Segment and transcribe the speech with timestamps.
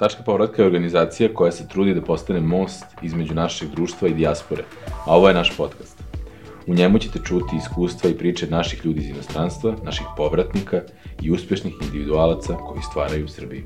[0.00, 4.62] Tačka povratka je organizacija koja se trudi da postane most između našeg društva i dijaspore,
[5.06, 6.02] a ovo je naš podcast.
[6.66, 10.80] U njemu ćete čuti iskustva i priče naših ljudi iz inostranstva, naših povratnika
[11.22, 13.64] i uspešnih individualaca koji stvaraju Srbiju.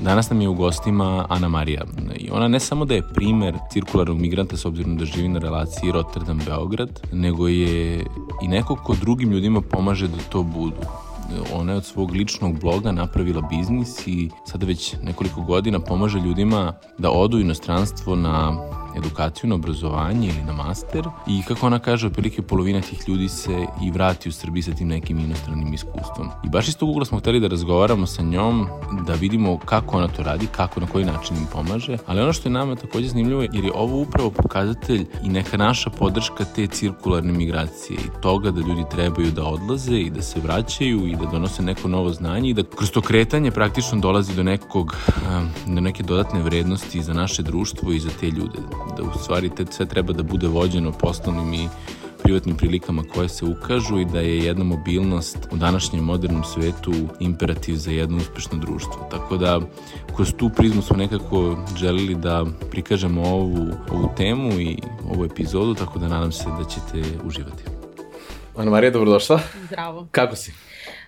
[0.00, 1.84] Danas nam je u gostima Ana Marija
[2.16, 5.92] i ona ne samo da je primer cirkularnog migranta s obzirom da živi na relaciji
[5.92, 8.04] Rotterdam-Beograd, nego je
[8.42, 11.03] i neko ko drugim ljudima pomaže da to budu
[11.52, 16.72] ona je od svog ličnog bloga napravila biznis i sada već nekoliko godina pomaže ljudima
[16.98, 18.56] da odu inostranstvo na
[18.96, 23.66] edukaciju na obrazovanje ili na master i kako ona kaže, otprilike polovina tih ljudi se
[23.82, 26.30] i vrati u Srbiji sa tim nekim inostranim iskustvom.
[26.44, 28.66] I baš iz tog ugla smo hteli da razgovaramo sa njom,
[29.06, 32.48] da vidimo kako ona to radi, kako, na koji način im pomaže, ali ono što
[32.48, 37.32] je nama takođe zanimljivo jer je ovo upravo pokazatelj i neka naša podrška te cirkularne
[37.32, 41.62] migracije i toga da ljudi trebaju da odlaze i da se vraćaju i da donose
[41.62, 44.96] neko novo znanje i da kroz to kretanje praktično dolazi do nekog,
[45.66, 48.58] do neke dodatne vrednosti za naše društvo i za te ljude
[48.96, 51.68] da u stvari te sve treba da bude vođeno poslovnim i
[52.24, 57.74] privatnim prilikama koje se ukažu i da je jedna mobilnost u današnjem modernom svetu imperativ
[57.74, 59.08] za jedno uspešno društvo.
[59.10, 59.60] Tako da
[60.16, 64.78] kroz tu prizmu smo nekako želili da prikažemo ovu, ovu temu i
[65.10, 67.64] ovu epizodu, tako da nadam se da ćete uživati.
[68.56, 69.40] Ana Marija, dobrodošla.
[69.66, 70.06] Zdravo.
[70.10, 70.52] Kako si?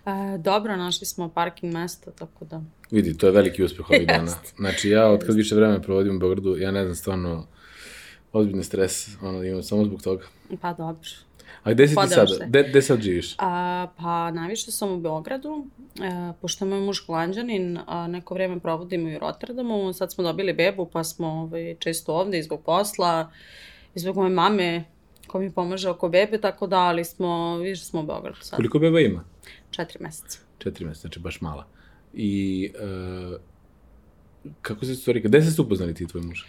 [0.07, 2.63] E, dobro, našli smo parking mesto, tako da...
[2.91, 4.33] Vidi, to je veliki uspeh ovih dana.
[4.57, 7.47] Znači, ja od kad više vremena provodim u Beogradu, ja ne znam stvarno
[8.37, 10.25] ozbiljni stres, ono, imam samo zbog toga.
[10.61, 11.09] Pa dobro.
[11.63, 12.29] A gde si ti sad?
[12.49, 13.35] Gde, gde sad živiš?
[13.39, 15.67] A, pa najviše sam u Beogradu,
[16.01, 20.25] e, pošto je moj muž Holandjanin, a neko vreme provodimo i u Rotterdamu, sad smo
[20.25, 23.31] dobili bebu pa smo ovaj, često ovde i zbog posla,
[23.95, 24.85] i zbog moje mame
[25.27, 28.57] ko mi pomaže oko bebe, tako da, ali smo, više smo u Beogradu sad.
[28.57, 29.25] Koliko beba ima?
[29.71, 30.39] Četiri meseca.
[30.59, 31.67] Četiri meseca, znači baš mala.
[32.15, 33.41] I uh,
[34.63, 36.43] kako se stvari, gde ste se upoznali ti i tvoj muž?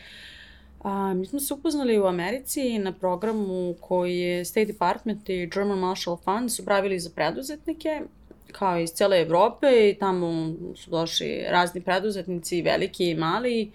[0.83, 5.80] A, mi smo se upoznali u Americi na programu koji je State Department i German
[5.80, 8.02] Marshall Fund su pravili za preduzetnike
[8.52, 13.72] kao iz cele Evrope i tamo su došli razni preduzetnici, veliki i mali,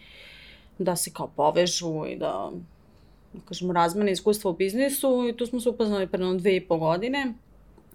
[0.78, 2.50] da se kao povežu i da,
[3.32, 6.78] da kažemo, razmene iskustva u biznisu i tu smo se upoznali pre dve i po
[6.78, 7.32] godine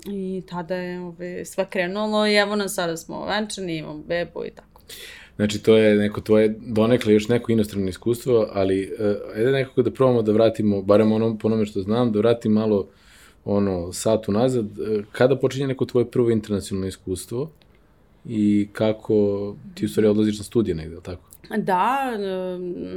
[0.05, 4.49] i tada je ove, sve krenulo i evo nas sada smo venčani, imamo bebu i
[4.49, 4.81] tako.
[5.37, 9.91] Znači, to je neko tvoje, donekle još neko inostrano iskustvo, ali uh, ajde nekako da
[9.91, 12.87] probamo da vratimo, barem ono, po onome što znam, da vratim malo
[13.45, 14.65] ono, sat unazad.
[14.65, 17.51] Uh, kada počinje neko tvoje prvo internacionalno iskustvo
[18.25, 19.15] i kako
[19.75, 21.21] ti u stvari odlaziš na studije negde, ili tako?
[21.57, 22.19] Da, e,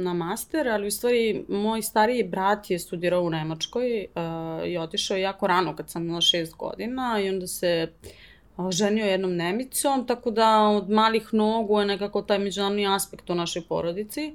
[0.03, 5.17] na master, ali u stvari moj stariji brat je studirao u Nemačkoj uh, i otišao
[5.17, 8.09] jako rano kad sam imala šest godina i onda se uh,
[8.71, 13.61] ženio jednom Nemicom, tako da od malih nogu je nekako taj međunarodni aspekt u našoj
[13.61, 14.33] porodici.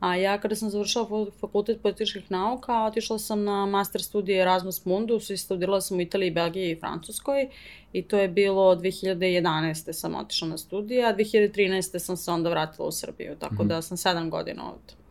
[0.00, 5.30] A ja kada sam završila fakultet političkih nauka, otišla sam na master studije Erasmus Mundus
[5.30, 7.48] i studirala sam u Italiji, Belgiji i Francuskoj
[7.92, 9.92] i to je bilo 2011.
[9.92, 11.98] sam otišla na studije, a 2013.
[11.98, 13.68] sam se onda vratila u Srbiju, tako mm -hmm.
[13.68, 15.03] da sam sedam godina ovde.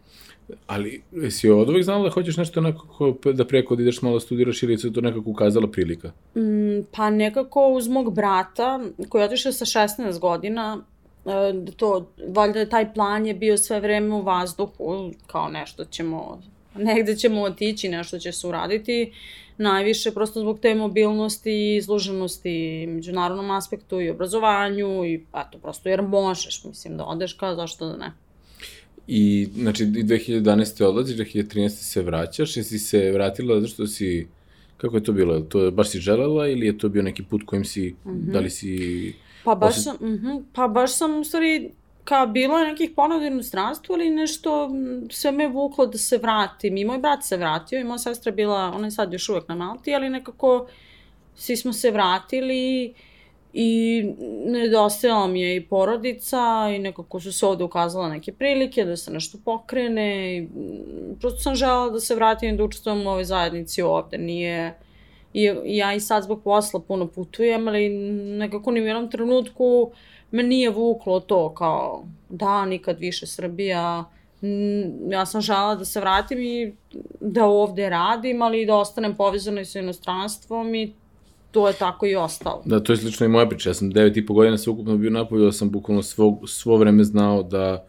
[0.68, 4.64] Ali, jesi od uvijek znala da hoćeš nešto nekako da preko da ideš malo studiraš
[4.64, 6.12] ili se to nekako ukazala prilika?
[6.36, 10.84] Mm, pa nekako uz mog brata, koji je otišao sa 16 godina,
[11.26, 11.30] e,
[11.78, 16.42] to, valjda taj plan je bio sve vreme u vazduhu, kao nešto ćemo,
[16.76, 19.12] negde ćemo otići, nešto će se uraditi,
[19.58, 26.02] najviše prosto zbog te mobilnosti i izloženosti međunarodnom aspektu i obrazovanju i eto, prosto jer
[26.02, 28.12] možeš, mislim, da odeš kao zašto da ne.
[29.08, 30.84] I, znači, 2011.
[30.84, 31.70] odlaziš, 2013.
[31.70, 34.28] se vraćaš, jesi se vratila zato što si,
[34.78, 37.66] kako je to bilo, to baš si želela ili je to bio neki put kojim
[37.66, 38.32] si, mm -hmm.
[38.32, 39.14] da li si...
[39.44, 41.72] Pa baš sam, mm -hmm, pa baš sam, u stvari,
[42.04, 44.72] kao bilo je nekih ponuda inostranstvu, ali nešto
[45.10, 46.78] sve me vuklo da se vratim.
[46.78, 49.56] I moj brat se vratio i moja sestra bila, ona je sad još uvek na
[49.56, 50.68] Malti, ali nekako
[51.36, 52.94] svi smo se vratili i
[53.54, 54.04] I
[54.46, 59.12] nedostajala mi je i porodica i nekako su se ovde ukazala neke prilike da se
[59.12, 63.24] nešto pokrene i mm, prosto sam žela da se vratim i da učestvujem u ovoj
[63.24, 64.18] zajednici ovde.
[64.18, 64.74] Nije,
[65.34, 67.90] i, ja i sad zbog posla puno putujem, ali
[68.38, 69.92] nekako ni u jednom trenutku
[70.32, 74.06] me nije vuklo to kao da, nikad više Srbija,
[75.10, 76.74] ja sam žela da se vratim i
[77.20, 80.94] da ovde radim, ali i da ostanem povezana sa inostranstvom i
[81.54, 82.62] to je tako i ostalo.
[82.66, 83.70] Da, to je slično i moja priča.
[83.70, 86.78] Ja sam devet i po godina sve ukupno bio napolju, da sam bukvalno svo, svo
[86.78, 87.88] vreme znao da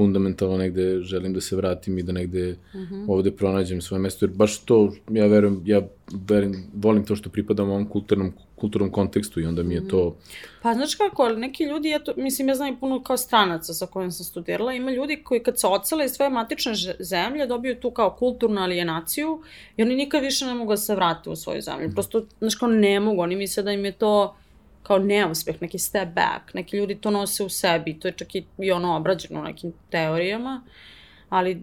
[0.00, 3.04] fundamentalno negde želim da se vratim i da negde uh -huh.
[3.08, 5.82] ovde pronađem svoje mesto, jer baš to, ja verujem, ja
[6.28, 10.16] verujem, volim to što pripadam ovom kulturnom, kulturnom kontekstu i onda mi je to...
[10.62, 13.86] Pa znaš kako, ali neki ljudi, eto, mislim, ja znam i puno kao stranaca sa
[13.86, 17.90] kojim sam studirala, ima ljudi koji kad se ocele iz svoje matične zemlje dobiju tu
[17.90, 19.42] kao kulturnu alijenaciju
[19.76, 21.90] i oni nikad više ne mogu da se vrate u svoju zemlju.
[21.92, 24.34] Prosto, znaš kao, ne mogu, oni misle da im je to
[24.82, 28.44] kao neuspeh, neki step back, neki ljudi to nose u sebi, to je čak i,
[28.58, 30.62] i ono obrađeno u nekim teorijama,
[31.28, 31.60] ali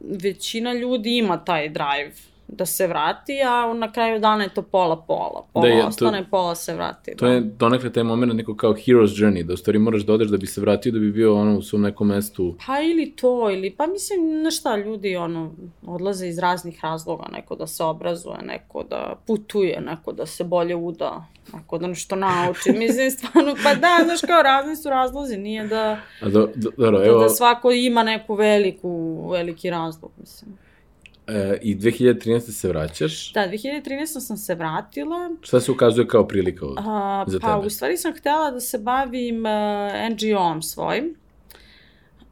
[0.00, 2.12] većina ljudi ima taj drive
[2.48, 5.46] da se vrati, a na kraju dana je to pola-pola.
[5.52, 7.16] Pola, da je, ostane, to, pola se vrati.
[7.16, 7.32] To da.
[7.32, 10.36] je donekle taj moment neko kao hero's journey, da u stvari moraš da odeš da
[10.36, 12.54] bi se vratio, da bi bio ono u svom nekom mestu.
[12.66, 15.54] Pa ili to, ili pa mislim, na šta, ljudi ono,
[15.86, 20.74] odlaze iz raznih razloga, neko da se obrazuje, neko da putuje, neko da se bolje
[20.74, 22.72] uda, neko da nešto nauči.
[22.78, 26.90] Mislim, stvarno, pa da, znaš, kao razni su razlozi, nije da, a do, do, do,
[26.90, 27.22] da, evo...
[27.22, 30.63] da svako ima neku veliku, veliki razlog, mislim.
[31.26, 32.40] E, I 2013.
[32.40, 33.32] se vraćaš?
[33.32, 34.20] Da, 2013.
[34.20, 35.30] sam se vratila.
[35.42, 37.60] Šta se ukazuje kao prilika od, A, za pa, tebe?
[37.60, 41.14] Pa, u stvari sam htela da se bavim uh, NGO-om svojim.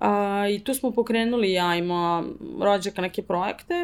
[0.01, 0.07] Uh,
[0.51, 2.23] I tu smo pokrenuli ja i moja
[2.61, 3.75] rođaka neke projekte.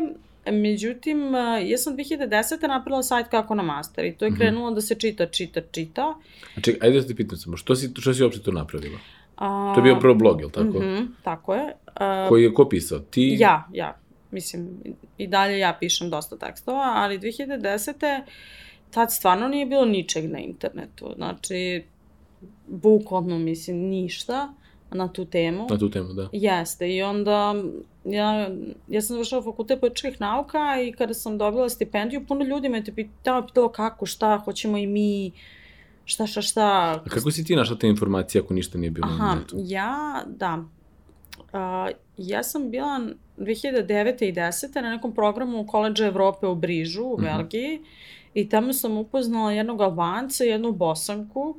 [0.52, 1.34] Međutim,
[1.66, 2.68] ja sam 2010.
[2.68, 4.40] napravila sajt kako na master i to je mhm.
[4.40, 4.74] krenulo mm -hmm.
[4.74, 6.14] da se čita, čita, čita.
[6.56, 8.98] A čekaj, ajde da te pitam samo, što si, što si uopšte to napravila?
[9.36, 10.78] A, to je bio prvo blog, je li tako?
[10.78, 11.72] Mm -hmm, tako je.
[11.94, 12.98] A, Koji je ko pisao?
[12.98, 13.36] Ti?
[13.40, 13.98] Ja, ja.
[14.30, 14.68] Mislim,
[15.18, 18.22] i dalje ja pišem dosta tekstova, ali 2010.
[18.90, 21.12] tad stvarno nije bilo ničeg na internetu.
[21.16, 21.84] Znači,
[22.66, 24.54] bukvalno, mislim, ništa
[24.90, 25.66] na tu temu.
[25.70, 26.28] Na tu temu, da.
[26.32, 27.54] Jeste, i onda
[28.04, 28.50] ja,
[28.88, 32.94] ja sam završala fakultet političkih nauka i kada sam dobila stipendiju, puno ljudi me te
[32.94, 35.32] pitalo, pitalo kako, šta, hoćemo i mi,
[36.04, 36.66] šta, šta, šta.
[37.06, 39.56] A kako si ti našla te informacije ako ništa nije bilo Aha, na netu?
[39.58, 40.64] ja, da.
[41.38, 43.00] Uh, ja sam bila
[43.38, 44.28] 2009.
[44.28, 44.82] i 10.
[44.82, 47.36] na nekom programu Koleđa Evrope u Brižu, u mm -hmm.
[47.36, 47.80] Belgiji,
[48.34, 51.56] i tamo sam upoznala jednog Albanca i jednu Bosanku,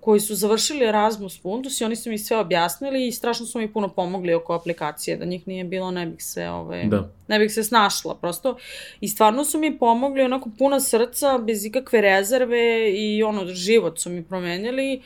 [0.00, 3.72] koji su završili Erasmus Mundus i oni su mi sve objasnili i strašno su mi
[3.72, 7.10] puno pomogli oko aplikacije, da njih nije bilo, ne bih se, ove, da.
[7.28, 8.56] ne bih se snašla prosto.
[9.00, 14.10] I stvarno su mi pomogli onako puna srca, bez ikakve rezerve i ono, život su
[14.10, 15.02] mi promenili.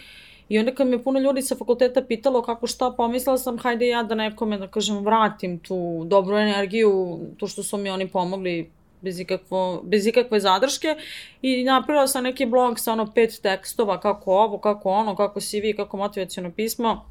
[0.52, 4.02] I onda kad me puno ljudi sa fakulteta pitalo kako šta, pomislila sam, hajde ja
[4.02, 8.70] da nekome, da kažem, vratim tu dobru energiju, to što su mi oni pomogli
[9.00, 10.96] bez, ikakvo, bez ikakve zadrške.
[11.42, 15.72] I napravila sam neki blog sa ono pet tekstova kako ovo, kako ono, kako CV,
[15.76, 17.06] kako motivacijono pismo,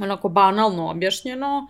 [0.00, 1.68] onako banalno objašnjeno.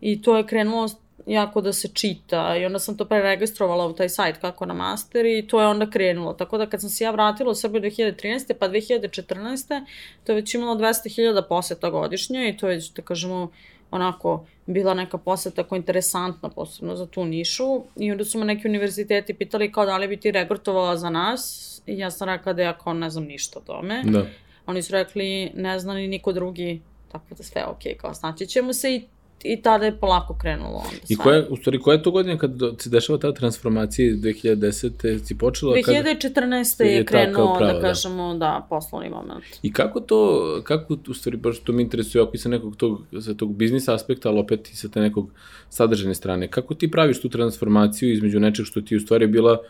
[0.00, 0.88] I to je krenulo
[1.26, 5.26] jako da se čita i onda sam to preregistrovala u taj sajt kako na master
[5.26, 6.32] i to je onda krenulo.
[6.32, 8.54] Tako da kad sam se ja vratila u Srbiju 2013.
[8.58, 9.84] pa 2014.
[10.24, 13.50] to je već imalo 200.000 poseta godišnje i to je već, da kažemo,
[13.90, 17.82] onako bila neka poseta koja je interesantna, posebno za tu nišu.
[17.96, 21.72] I onda su me neki univerziteti pitali kao da li bi ti regrutovala za nas.
[21.86, 24.02] I ja sam rekla da ja kao ne znam ništa o tome.
[24.04, 24.26] Da.
[24.66, 26.80] Oni su rekli ne zna ni niko drugi,
[27.12, 29.02] tako da sve ok, kao snaći ćemo se i
[29.44, 31.14] i tada je polako krenulo onda sve.
[31.14, 35.24] I koja, u stvari, koja je to godina kad se dešava ta transformacija iz 2010.
[35.24, 35.74] si počela?
[35.76, 36.78] 2014.
[36.78, 38.38] Kad je, je krenuo, pravo, da, kažemo, da.
[38.38, 39.44] da, poslovni moment.
[39.62, 43.00] I kako to, kako, u stvari, baš to mi interesuje, ako i sa nekog tog,
[43.20, 45.30] sa tog biznis aspekta, ali opet i sa te nekog
[45.68, 49.66] sadržene strane, kako ti praviš tu transformaciju između nečeg što ti u stvari bila uh,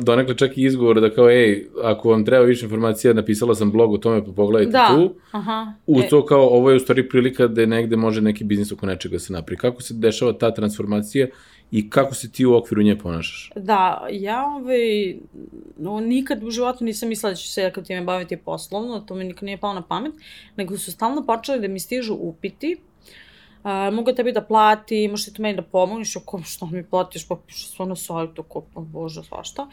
[0.00, 3.92] donekle čak i izgovor da kao, ej, ako vam treba više informacija, napisala sam blog
[3.92, 4.88] o tome, pa pogledajte da.
[4.96, 5.14] tu.
[5.30, 5.72] Aha.
[5.86, 6.08] U e.
[6.08, 9.18] to kao, ovo je u stvari prilika da negde može neki biznis oko nečega da
[9.18, 9.56] se napravi.
[9.58, 11.26] Kako se dešava ta transformacija
[11.70, 13.50] i kako se ti u okviru nje ponašaš?
[13.56, 15.16] Da, ja ovaj,
[15.76, 19.24] no, nikad u životu nisam mislila da ću se kad time baviti poslovno, to mi
[19.24, 20.12] nikad nije palo na pamet,
[20.56, 22.76] nego su stalno počeli da mi stižu upiti
[23.66, 27.36] a, mogu tebi da plati, možeš ti meni da pomogneš, ako što mi platiš, pa
[27.46, 29.66] piše sve na sajtu, ko, pa bože, svašta.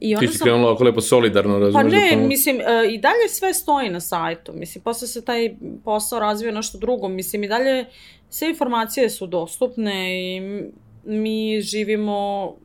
[0.00, 0.44] I onda Ti si sam...
[0.44, 1.92] krenula ako lepo solidarno, razumiješ?
[1.92, 5.54] Pa ne, da mislim, uh, i dalje sve stoji na sajtu, mislim, posle se taj
[5.84, 7.84] posao razvija nešto drugo, mislim, i dalje
[8.30, 10.40] sve informacije su dostupne i
[11.10, 12.16] mi živimo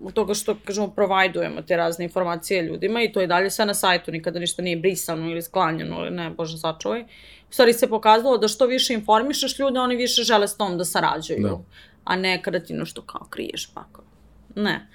[0.04, 3.74] od toga što, kažemo, provajdujemo te razne informacije ljudima i to je dalje sve na
[3.74, 7.02] sajtu, nikada ništa nije brisano ili sklanjeno ili ne, bože sačuvaj.
[7.02, 7.08] Uh,
[7.54, 11.42] stvari se pokazalo da što više informišeš ljude, oni više žele s tom da sarađuju.
[11.42, 11.60] Da.
[12.04, 14.04] A ne kada ti nešto kao kriješ pa kao.
[14.56, 14.88] Ne.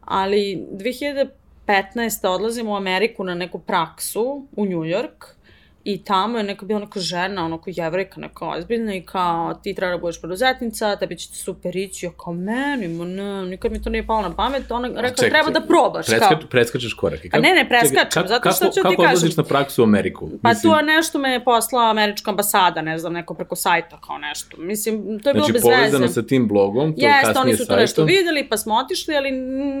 [0.00, 2.26] Ali 2015.
[2.28, 5.34] odlazim u Ameriku na neku praksu u New York
[5.84, 9.74] I tamo je neka bila neka žena, ono kao jevrika, neka ozbiljna i kao ti
[9.74, 12.06] treba da budeš preduzetnica, tebi će ti super ići.
[12.06, 14.70] Ja kao meni, ma ne, nikad mi to nije palo na pamet.
[14.70, 16.06] Ona rekla Ček, treba ček, da probaš.
[16.06, 16.38] Preska, kao.
[16.50, 17.28] Preskačeš korake.
[17.32, 19.08] A ne, ne, preskačem, zato što ću ti Kako kažem.
[19.08, 20.28] odlaziš na praksu u Ameriku?
[20.42, 24.18] Pa tu je nešto me je poslala američka ambasada, ne znam, neko preko sajta kao
[24.18, 24.56] nešto.
[24.56, 26.14] Mislim, to je bilo Znači, bez povezano veze.
[26.14, 29.30] sa tim blogom, to Jeste, kasnije oni su to nešto videli, pa smo otišli, ali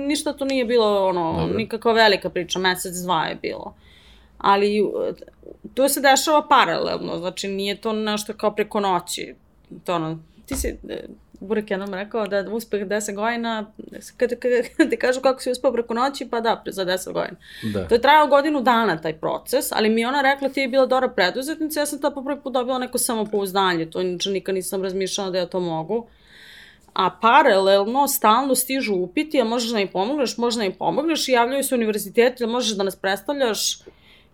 [0.06, 3.74] ništa to nije bilo, ono, nikakva velika priča, mesec, dva je bilo.
[4.40, 4.90] Ali uh,
[5.74, 9.34] to se dešava paralelno, znači nije to nešto kao preko noći.
[9.84, 11.04] To ono, ti si, e,
[11.40, 13.72] Burek jednom rekao da uspeh 10 godina,
[14.16, 14.34] kada,
[14.90, 17.36] ti kažu kako si uspeo preko noći, pa da, za 10 godina.
[17.72, 17.88] Da.
[17.88, 20.86] To je trajao godinu dana taj proces, ali mi je ona rekla ti je bila
[20.86, 24.82] dobra preduzetnica, ja sam tad po prvi put dobila neko samopouzdanje, to inače nikad nisam
[24.82, 26.06] razmišljala da ja to mogu.
[26.92, 31.32] A paralelno stalno stižu upiti, a možeš da mi pomogneš, možeš da mi pomogneš i
[31.32, 33.78] javljaju se univerziteti, možeš da nas predstavljaš.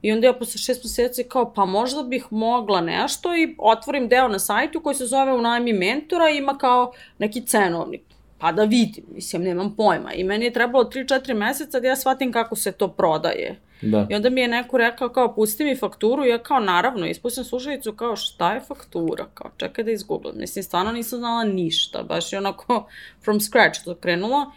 [0.06, 4.28] I onda ja posle šest meseci kao, pa možda bih mogla nešto i otvorim deo
[4.28, 8.02] na sajtu koji se zove Unajmi mentora i ima kao neki cenovnik.
[8.38, 10.12] Pa da vidim, mislim, nemam pojma.
[10.12, 13.60] I meni je trebalo 3-4 meseca da ja shvatim kako se to prodaje.
[13.82, 14.06] Da.
[14.10, 17.44] I onda mi je neko rekao kao pusti mi fakturu i ja kao naravno ispustim
[17.44, 20.38] slušalicu kao šta je faktura, kao čekaj da izgooglam.
[20.38, 22.88] Mislim stvarno nisam znala ništa, baš je onako
[23.24, 24.52] from scratch to krenulo.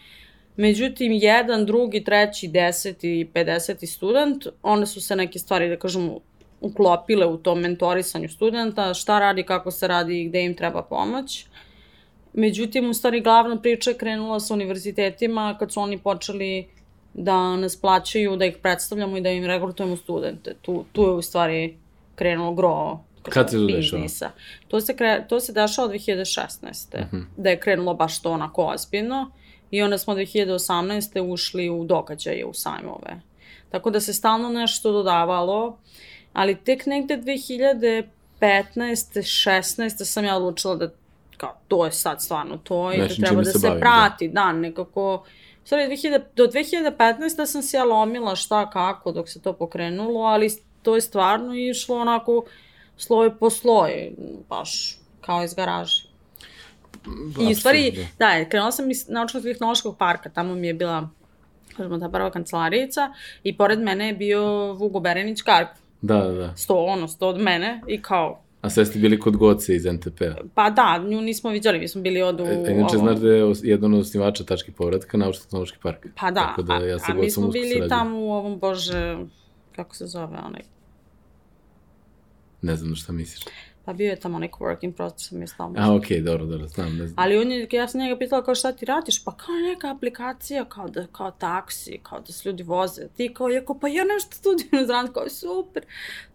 [0.60, 6.10] Međutim, jedan, drugi, treći, deseti i pedeseti student, one su se neke stvari, da kažem,
[6.62, 11.46] uklopile u tom mentorisanju studenta, šta radi, kako se radi i gde im treba pomoć.
[12.34, 16.68] Međutim, u stvari, glavna priča je krenula sa univerzitetima kad su oni počeli
[17.14, 20.56] da nas plaćaju, da ih predstavljamo i da im regrutujemo studente.
[20.62, 21.78] Tu, tu je u stvari
[22.16, 24.32] krenulo gro Kad se to dešava?
[24.68, 26.48] To se, kre, to se dešava od 2016.
[26.94, 27.06] Uh.
[27.12, 27.24] -huh.
[27.38, 29.32] Da je krenulo baš to onako ozbiljno.
[29.72, 31.32] I onda smo 2018.
[31.32, 33.22] ušli u događaje, u sajmove.
[33.70, 35.78] Tako da se stalno nešto dodavalo,
[36.34, 38.04] ali tek negde 2015.
[38.42, 40.06] 16.
[40.06, 40.90] sam ja odlučila da
[41.38, 44.28] kao, to je sad stvarno to i da treba čime da se se, bavim, prati,
[44.28, 45.26] da, da nekako...
[45.66, 47.46] Sorry, 2000, do 2015.
[47.46, 50.50] sam se ja lomila šta kako dok se to pokrenulo, ali
[50.82, 52.44] to je stvarno išlo onako
[52.98, 54.12] sloj po sloj,
[54.50, 56.09] baš kao iz garaže.
[57.42, 61.10] I u stvari, da, krenula sam iz naučno-tehnološkog parka, tamo mi je bila,
[61.78, 64.42] kažemo, ta prva kancelarijica i pored mene je bio
[64.74, 65.68] Vugo Berenić Karp,
[66.02, 66.54] Da, da, da.
[66.56, 70.36] sto, ono, sto od mene i kao, A sve ste bili kod Goce iz NTP-a.
[70.56, 72.46] pa da, nju nismo viđali, mi smo bili od u...
[72.46, 76.06] E, inače, ovo- znaš da je jedan od osnivača tački povratka naučno-tehnološki park.
[76.16, 77.90] Pa da, Tako da ja a, sa a mi smo bili sarađujem.
[77.90, 79.18] tamo u ovom, bože,
[79.76, 80.62] kako se zove onaj,
[82.62, 83.44] Ne znam na šta misliš.
[83.90, 85.76] Pa bio je tamo onaj working process, mi je stalno.
[85.80, 87.14] A, okej, dobro, dobro, znam, ne znam.
[87.18, 90.66] Ali on je, ja sam njega pitala kao šta ti radiš, pa kao neka aplikacija,
[90.66, 93.08] kao da, kao taksi, kao da se ljudi voze.
[93.18, 95.84] Ti kao, ja kao, pa ja nešto studijem rand, kao super.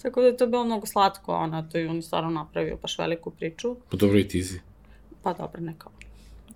[0.03, 2.99] Tako da je to bilo mnogo slatko, ona, to i on je stvarno napravio baš
[2.99, 3.77] veliku priču.
[3.91, 4.61] Pa dobro i ti si.
[5.23, 5.91] Pa dobro, neka.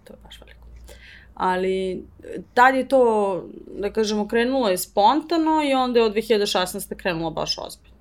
[0.05, 0.67] To je baš veliko.
[1.35, 2.05] Ali
[2.55, 3.45] tad je to,
[3.81, 6.95] da kažemo, krenulo je spontano i onda je od 2016.
[6.97, 7.98] krenulo baš ozbiljno.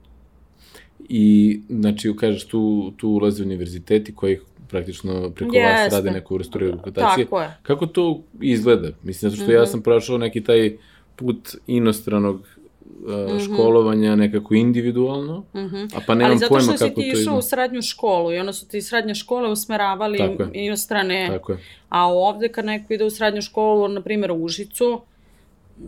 [1.09, 1.25] I,
[1.69, 2.61] znači, kažeš, tu,
[2.91, 4.37] tu ulaze univerziteti koji
[4.69, 5.95] praktično preko vas Jeste.
[5.95, 7.25] rade neku vrstu rekrutacije.
[7.25, 7.57] Tako je.
[7.61, 8.89] Kako to izgleda?
[9.03, 9.69] Mislim, zato što ja Mhm.
[9.69, 10.77] sam prošao neki taj
[11.15, 11.37] put
[11.67, 13.39] inostranog uh, Mhm.
[13.39, 15.75] školovanja nekako individualno, Mhm.
[15.95, 17.37] a pa nemam Ali zato pojma što kako si to ti išao izgleda.
[17.37, 20.49] u srednju školu i onda su ti srednje škole usmeravali Tako je.
[20.55, 21.57] inostrane, Tako je.
[21.89, 25.01] a ovde kad neko ide u srednju školu, na primjer u Užicu,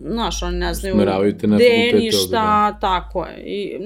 [0.04, 1.54] znaš, oni ne znaju gde fakultete ni
[1.98, 3.38] ovde, šta, tako je.
[3.40, 3.78] I,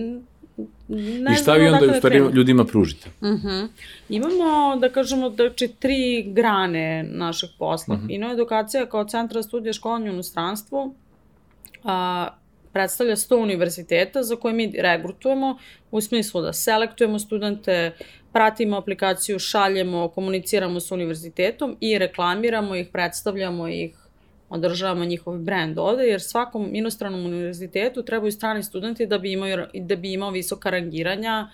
[0.87, 3.09] ne I šta vi onda u stvari ljudima pružite?
[3.23, 3.65] Mhm.
[4.09, 7.95] Imamo, da kažemo, znači, tri grane našeg posla.
[7.95, 8.09] Mhm.
[8.09, 10.95] Ino edukacija kao centra studija školanja u inostranstvu
[11.83, 12.27] a,
[12.73, 15.57] predstavlja 100 univerziteta za koje mi regrutujemo
[15.91, 17.91] u smislu da selektujemo studente,
[18.33, 23.95] pratimo aplikaciju, šaljemo, komuniciramo sa univerzitetom i reklamiramo ih, predstavljamo ih,
[24.53, 29.95] održavamo njihov brand ovde, jer svakom inostranom univerzitetu trebaju strani studenti da bi imao, da
[29.95, 31.49] bi imao visoka rangiranja,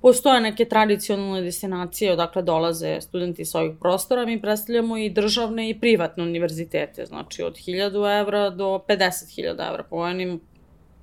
[0.00, 5.80] Postoje neke tradicionalne destinacije odakle dolaze studenti sa ovih prostora, mi predstavljamo i državne i
[5.80, 10.40] privatne univerzitete, znači od 1000 evra do 50.000 evra po onim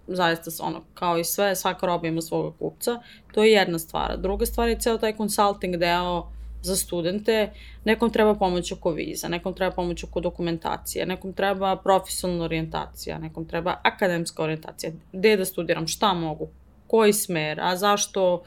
[0.08, 3.00] zaista s- ono, kao i sve, svaka roba ima svoga kupca,
[3.34, 4.18] to je jedna stvar.
[4.18, 6.32] Druga stvar je ceo taj consulting deo
[6.66, 7.52] za studente,
[7.86, 13.46] nekom treba pomoć oko viza, nekom treba pomoć oko dokumentacije, nekom treba profesionalna orijentacija, nekom
[13.46, 16.48] treba akademska orijentacija, gde da studiram, šta mogu,
[16.88, 18.44] koji smer, a zašto,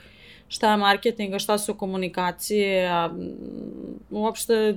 [0.48, 4.76] šta je marketing, a šta su komunikacije, a mm, uopšte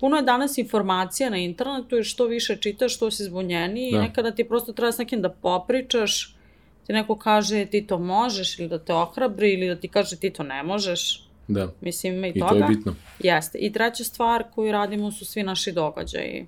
[0.00, 3.98] puno je danas informacija na internetu i što više čitaš, što si zbunjeniji Da.
[3.98, 6.36] i nekada ti prosto treba s nekim da popričaš,
[6.86, 10.30] ti neko kaže ti to možeš ili da te ohrabri ili da ti kaže ti
[10.30, 11.25] to ne možeš.
[11.48, 11.68] Da.
[11.80, 12.50] Mislim, ima i, I toga.
[12.50, 12.94] to je bitno.
[13.18, 13.58] Jeste.
[13.58, 16.46] I treća stvar koju radimo su svi naši događaji.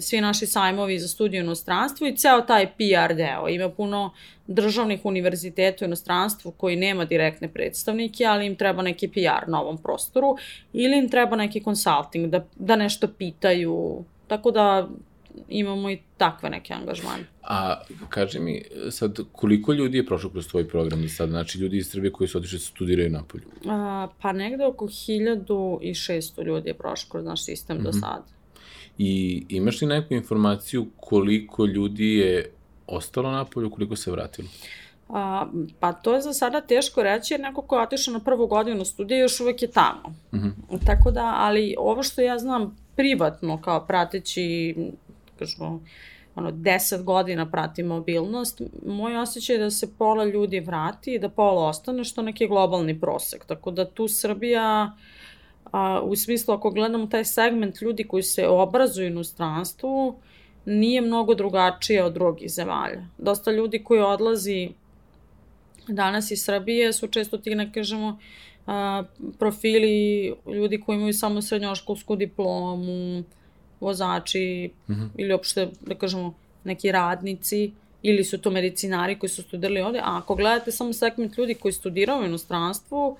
[0.00, 3.48] Svi naši sajmovi za studiju u inostranstvu i ceo taj PR deo.
[3.48, 4.12] Ima puno
[4.46, 9.78] državnih univerziteta u inostranstvu koji nema direktne predstavnike, ali im treba neki PR na ovom
[9.78, 10.36] prostoru
[10.72, 14.04] ili im treba neki consulting, da, da nešto pitaju.
[14.26, 14.88] Tako da
[15.48, 17.24] imamo i takve neke angažmane.
[17.42, 21.28] A kaži mi, sad, koliko ljudi je prošlo kroz tvoj program do sad?
[21.28, 23.44] Znači, ljudi iz Srbije koji su otišli studiraju na polju.
[23.66, 27.84] A, pa negde oko 1600 ljudi je prošlo kroz naš sistem mm -hmm.
[27.84, 28.24] do sada.
[28.98, 32.50] I imaš li neku informaciju koliko ljudi je
[32.86, 34.48] ostalo na polju, koliko se vratilo?
[35.08, 35.46] A,
[35.80, 38.84] pa to je za sada teško reći jer neko ko je otišao na prvu godinu
[38.84, 40.14] studija još uvek je tamo.
[40.32, 40.86] Mm -hmm.
[40.86, 44.74] Tako da, ali ovo što ja znam privatno kao prateći,
[45.38, 45.80] kažemo,
[46.38, 51.28] ono, 10 godina prati mobilnost, moj osjećaj je da se pola ljudi vrati i da
[51.28, 53.44] pola ostane, što neki globalni prosek.
[53.46, 54.96] Tako da tu Srbija,
[55.72, 60.18] a, u smislu ako gledamo taj segment ljudi koji se obrazuju u inostranstvu,
[60.64, 63.06] nije mnogo drugačija od drugih zemalja.
[63.18, 64.70] Dosta ljudi koji odlazi
[65.88, 68.18] danas iz Srbije su često ti, ne kažemo,
[68.66, 69.02] a,
[69.38, 73.24] profili ljudi koji imaju samo srednjoškolsku diplomu,
[73.80, 75.08] vozači mm -hmm.
[75.16, 80.18] ili uopšte, da kažemo, neki radnici ili su to medicinari koji su studirali ovde, a
[80.18, 83.16] ako gledate samo segment ljudi koji studiraju u inostranstvu,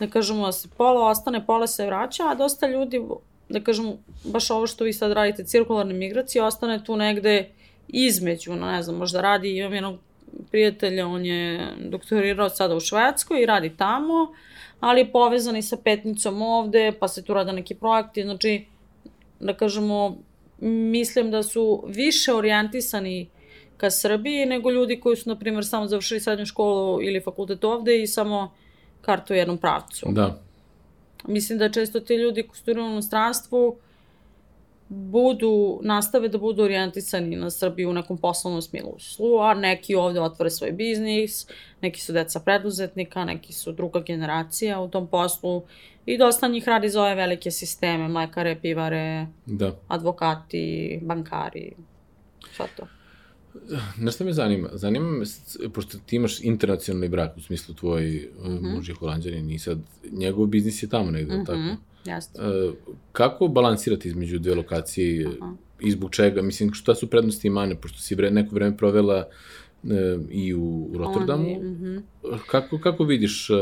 [0.00, 3.02] da kažemo da se pola ostane, pola se vraća, a dosta ljudi,
[3.48, 7.48] da kažemo, baš ovo što vi sad radite, cirkularne migracije, ostane tu negde
[7.88, 9.98] između, no ne znam, možda radi, imam jednog
[10.50, 14.32] prijatelja, on je doktorirao sada u Švedskoj i radi tamo,
[14.80, 18.66] ali je povezan i sa petnicom ovde, pa se tu rade neki projekti, znači,
[19.44, 20.16] da kažemo,
[20.60, 23.28] mislim da su više orijentisani
[23.76, 28.02] ka Srbiji nego ljudi koji su, na primjer, samo završili srednju školu ili fakultet ovde
[28.02, 28.52] i samo
[29.00, 30.06] kartu u jednom pravcu.
[30.10, 30.40] Da.
[31.26, 33.76] Mislim da često ti ljudi koji studiraju u inostranstvu
[34.88, 40.50] budu, nastave da budu orijentisani na Srbiju u nekom poslovnom smislu, a neki ovde otvore
[40.50, 41.46] svoj biznis,
[41.80, 45.62] neki su deca preduzetnika, neki su druga generacija u tom poslu
[46.06, 49.76] i dosta njih radi za ove velike sisteme, mlekare, pivare, da.
[49.88, 51.72] advokati, bankari,
[52.56, 52.86] sve to.
[53.98, 54.68] Nešto me zanima?
[54.72, 55.24] Zanima me,
[55.74, 58.74] pošto ti imaš internacionalni brak, u smislu tvoj mm -hmm.
[58.74, 59.78] muž je holandjanin i sad
[60.12, 61.46] njegov biznis je tamo negde, mm -hmm.
[61.46, 61.82] tako?
[62.04, 62.44] Jasno.
[62.44, 62.72] E,
[63.12, 65.52] kako balansirati između dve lokacije Aha.
[65.80, 66.42] i zbog čega?
[66.42, 69.28] Mislim, šta su prednosti i mane, pošto si vre, neko vreme provela
[69.84, 71.44] e, i u Rotterdamu.
[71.44, 72.38] Oni, mm -hmm.
[72.50, 73.54] kako, kako vidiš e,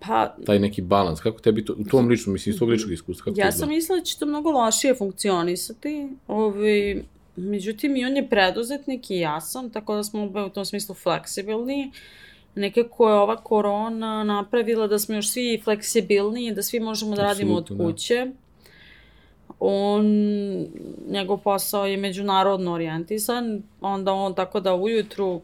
[0.00, 1.20] pa, taj neki balans?
[1.20, 3.24] Kako tebi to, u tom ličnom, mislim, iz tvog ličnog iskustva?
[3.24, 6.08] Kako ja sam mislila da će to mnogo lošije funkcionisati.
[6.26, 7.04] Ovi,
[7.36, 11.90] međutim, i on je preduzetnik i ja sam, tako da smo u tom smislu fleksibilni.
[12.54, 17.54] Nekako je ova korona napravila da smo još svi fleksibilniji, da svi možemo da radimo
[17.54, 17.84] od da.
[17.84, 18.24] kuće.
[18.24, 18.32] Da.
[19.60, 20.06] On,
[21.10, 25.40] njegov posao je međunarodno orijentisan, onda on tako da ujutru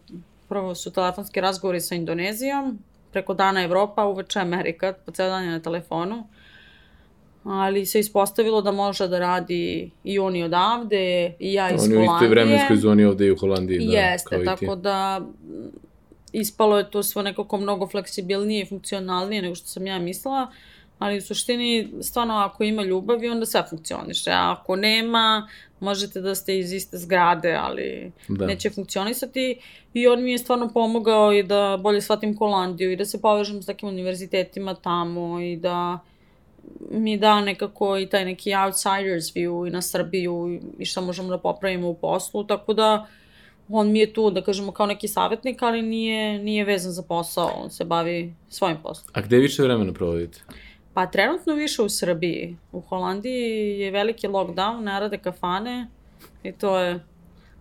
[0.48, 2.78] prvo su telefonski razgovori sa Indonezijom,
[3.12, 6.26] preko dana Evropa, uveče Amerika, po ceo dan je na telefonu.
[7.44, 11.98] Ali se ispostavilo da može da radi i oni odavde, i ja iz Holandije.
[11.98, 13.78] Oni u istoj vremenskoj zoni ovde i u Holandiji.
[13.78, 15.20] Da, Jeste, tako da
[16.32, 20.50] ispalo je to sve nekako mnogo fleksibilnije i funkcionalnije nego što sam ja mislila,
[20.98, 25.48] ali u suštini stvarno ako ima ljubavi onda sve funkcioniše, a ako nema
[25.80, 28.46] možete da ste iz iste zgrade, ali da.
[28.46, 29.60] neće funkcionisati
[29.94, 33.62] i on mi je stvarno pomogao i da bolje shvatim Holandiju i da se povežem
[33.62, 35.98] s takim univerzitetima tamo i da
[36.90, 41.38] mi da nekako i taj neki outsiders view i na Srbiju i šta možemo da
[41.38, 43.06] popravimo u poslu, tako da
[43.68, 47.50] on mi je tu, da kažemo, kao neki savjetnik, ali nije, nije vezan za posao,
[47.64, 49.10] on se bavi svojim poslom.
[49.12, 50.42] A gde više vremena provodite?
[50.96, 52.56] Pa trenutno više u Srbiji.
[52.72, 55.86] U Holandiji je veliki lockdown, ne rade kafane
[56.42, 57.00] i to je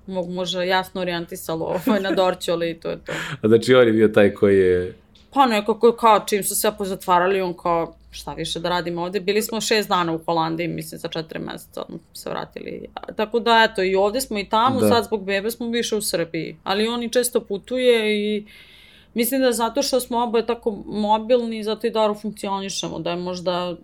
[0.07, 3.11] mogu možda jasno orijentisalo ovaj na Dorću, ali to je to.
[3.41, 4.95] A znači on je bio taj koji je...
[5.33, 9.19] Pa nekako kao čim su sve pozatvarali, on kao šta više da radimo ovde.
[9.19, 12.87] Bili smo šest dana u Holandiji, mislim, za četiri meseca se vratili.
[13.15, 14.87] Tako da, eto, i ovde smo i tamo, da.
[14.87, 16.57] sad zbog bebe smo više u Srbiji.
[16.63, 18.45] Ali oni često putuje i
[19.15, 23.75] mislim da zato što smo oboje tako mobilni, zato i dobro funkcionišemo, da je možda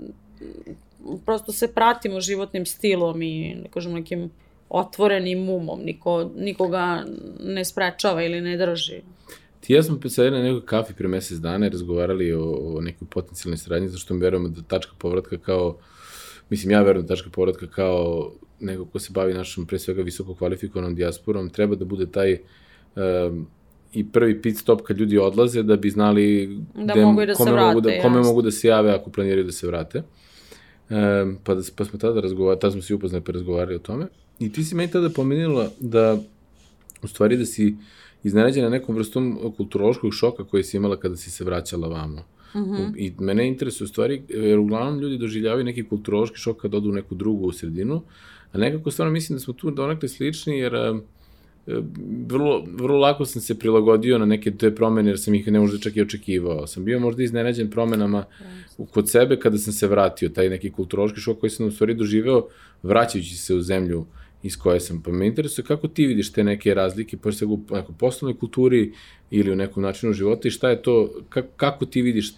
[1.25, 4.29] prosto se pratimo životnim stilom i, da kažem, nekim
[4.69, 5.79] otvorenim umom.
[5.83, 7.03] Niko, nikoga
[7.39, 9.01] ne sprečava ili ne drži.
[9.59, 13.07] Ti ja smo sedeli na nekoj kafi pre mesec dana i razgovarali o, o nekoj
[13.09, 15.77] potencijalnoj saradnji, zašto mi verujemo da tačka povratka kao,
[16.49, 20.35] mislim ja verujem da tačka povratka kao neko ko se bavi našom pre svega visoko
[20.35, 22.37] kvalifikovanom dijasporom, treba da bude taj
[22.95, 23.47] um,
[23.93, 27.43] i prvi pit stop kad ljudi odlaze da bi znali Da gde- mogu da se
[27.43, 28.29] kome, mogu da, vrate, kome jasno.
[28.29, 30.03] mogu da se jave ako planiraju da se vrate.
[30.89, 34.07] Um, pa, da, pa smo tada razgovarali, tada smo se upoznali pa razgovarali o tome.
[34.39, 36.17] I ti si meni tada pomenula da,
[37.03, 37.75] u stvari da si
[38.23, 42.21] iznenađena nekom vrstom kulturološkog šoka koji si imala kada si se vraćala vamo.
[42.55, 42.59] Mm.
[42.59, 42.93] -hmm.
[42.97, 46.93] I mene interesuje u stvari, jer uglavnom ljudi doživljavaju neki kulturološki šok kad odu u
[46.93, 48.01] neku drugu sredinu,
[48.51, 50.93] a nekako stvarno mislim da smo tu donekle slični, jer e,
[52.27, 55.77] vrlo, vrlo lako sam se prilagodio na neke te promene, jer sam ih ne možda
[55.77, 56.67] čak i očekivao.
[56.67, 58.25] Sam bio možda iznenađen promenama
[58.91, 62.47] kod sebe kada sam se vratio, taj neki kulturološki šok koji sam u stvari doživeo
[62.83, 64.05] vraćajući se u zemlju
[64.43, 65.01] iz koje sam.
[65.01, 68.93] Pa me interesuje kako ti vidiš te neke razlike, pa se u nekoj poslovnoj kulturi
[69.31, 72.33] ili u nekom načinu života i šta je to, kako, kako ti vidiš e,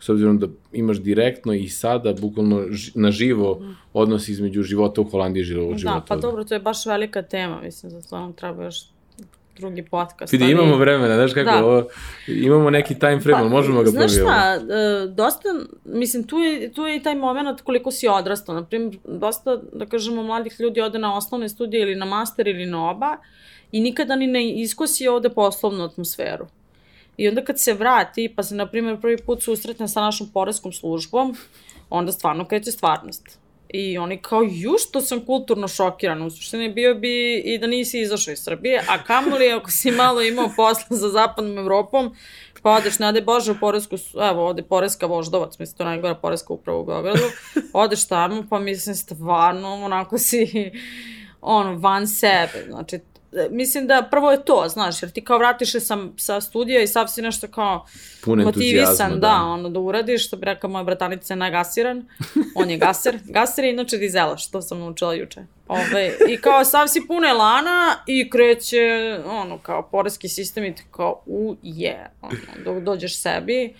[0.00, 5.40] s obzirom da imaš direktno i sada bukvalno na živo odnos između života u Holandiji
[5.40, 8.64] i života Da, pa dobro, to je baš velika tema, mislim, za to nam treba
[8.64, 8.76] još
[9.60, 10.32] drugi podcast.
[10.32, 11.64] Vidi, imamo vremena, znaš kako, Da.
[11.64, 11.86] ovo,
[12.26, 14.30] imamo neki time frame, ali možemo ga Znaš probijemo.
[14.30, 15.48] šta, e, dosta,
[15.84, 18.54] mislim, tu je, tu je i taj moment koliko si odrastao.
[18.54, 22.90] Naprimjer, dosta, da kažemo, mladih ljudi ode na osnovne studije ili na master ili na
[22.90, 23.16] oba
[23.72, 26.46] i nikada ni ne iskosi ovde poslovnu atmosferu.
[27.16, 30.72] I onda kad se vrati, pa se, na primjer, prvi put susretne sa našom poreskom
[30.72, 31.36] službom,
[31.90, 33.38] onda stvarno kreće stvarnost.
[33.68, 38.00] I oni kao, ju što sam kulturno šokirana, u suštini bio bi i da nisi
[38.00, 42.14] izašao iz Srbije, a kamoli ako si malo imao posla za zapadnom Evropom,
[42.62, 43.96] pa odeš, ne ade Bože u Poresku,
[44.30, 47.22] evo, ovde Poreska Voždovac, mislim, to najgora Poreska uprava u Beogradu,
[47.72, 50.70] odeš tamo, pa mislim, stvarno, onako si,
[51.40, 52.98] ono, van sebe, znači,
[53.50, 56.86] mislim da prvo je to, znaš, jer ti kao vratiš se sam sa studija i
[56.86, 57.86] sav si nešto kao
[58.24, 59.34] Pun motivisan, da, da.
[59.34, 62.06] ono, da uradiš, što bi rekao moja bratanica je najgasiran,
[62.54, 65.40] on je gaser, gaser je inače dizela, što sam naučila juče.
[65.68, 70.82] Ove, I kao sav si pun elana i kreće, ono, kao poreski sistem i ti
[70.90, 73.74] kao, u je, ono, dok dođeš sebi.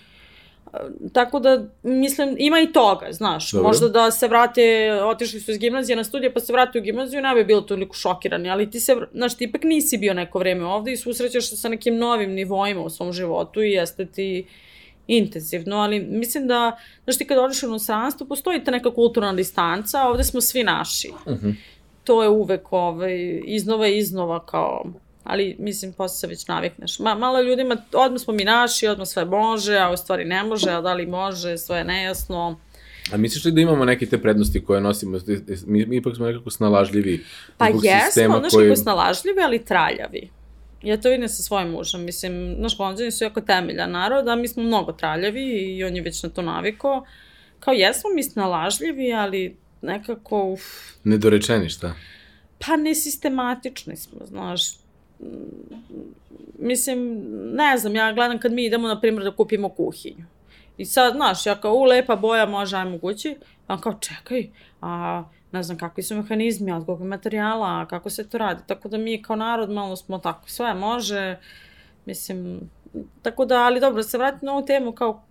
[1.13, 3.67] Tako da, mislim, ima i toga, znaš, Dobro.
[3.67, 7.21] možda da se vrate, otišli su iz gimnazije na studije, pa se vrate u gimnaziju,
[7.21, 10.65] ne bi bilo toliko šokirani, ali ti se, znaš, ti ipak nisi bio neko vreme
[10.65, 14.45] ovde i susrećeš se sa nekim novim nivoima u svom životu i jeste ti
[15.07, 20.01] intenzivno, ali mislim da, znaš ti kad odeš u inostranstvo, postoji ta neka kulturna distanca,
[20.01, 21.11] a ovde smo svi naši.
[21.25, 21.53] Uh -huh.
[22.03, 24.83] To je uvek ovaj, iznova i iznova kao,
[25.23, 26.99] ali mislim posle se već navikneš.
[26.99, 30.71] Ma, malo ljudima, odmah smo mi naši, odmah sve može, a u stvari ne može,
[30.71, 32.59] a da li može, sve je nejasno.
[33.13, 35.19] A misliš li da imamo neke te prednosti koje nosimo?
[35.65, 37.23] Mi, mi ipak smo nekako snalažljivi
[37.57, 38.75] Pa jesmo, sistema znaš koji...
[38.75, 40.29] snalažljivi, ali traljavi.
[40.81, 44.47] Ja to vidim sa svojim mužem, mislim, naš Holandžani su jako temeljan narod, a mi
[44.47, 47.05] smo mnogo traljavi i on je već na to naviko.
[47.59, 50.61] Kao jesmo mi snalažljivi, ali nekako, uf,
[51.03, 51.93] Nedorečeni, šta?
[52.65, 54.61] pa nesistematični smo, znaš.
[56.59, 57.23] Mislim,
[57.55, 60.25] ne znam, ja gledam kad mi idemo, na primjer, da kupimo kuhinju.
[60.77, 63.35] I sad, znaš, ja kao, u, lepa boja, može, ajmo kući.
[63.67, 64.49] A kao, čekaj,
[64.81, 68.61] a ne znam kakvi su mehanizmi, od kog materijala, kako se to radi.
[68.67, 71.37] Tako da mi kao narod malo smo tako, sve može,
[72.05, 72.59] mislim,
[73.21, 75.23] tako da, ali dobro, da se vratim na ovu temu, kao,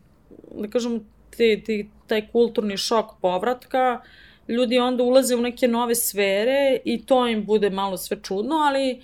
[0.54, 1.00] da kažem,
[1.30, 4.00] ti, ti, taj kulturni šok povratka,
[4.48, 8.90] ljudi onda ulaze u neke nove sfere i to im bude malo sve čudno, ali
[8.90, 8.98] e,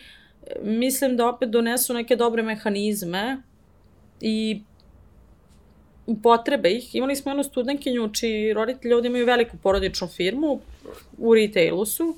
[0.62, 3.42] mislim da opet donesu neke dobre mehanizme
[4.20, 4.62] i
[6.06, 6.94] upotrebe ih.
[6.94, 10.60] Imali smo jednu studentkinju čiji roditelji ovde imaju veliku porodičnu firmu,
[11.18, 12.16] u retailu su,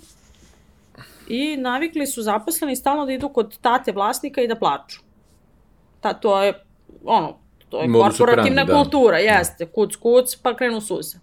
[1.29, 5.01] i navikli su zaposleni stalno da idu kod tate vlasnika i da plaču.
[6.01, 6.65] Ta, to je,
[7.05, 7.39] ono,
[7.69, 8.83] to je Modus korporativna operandi, da.
[8.83, 11.19] kultura, jeste, kuc, kuc, pa krenu suze.